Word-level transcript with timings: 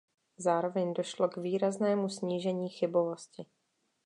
Zároveň 0.37 0.93
došlo 0.93 1.29
k 1.29 1.37
výraznému 1.37 2.09
snížení 2.09 2.69
chybovosti. 2.69 3.45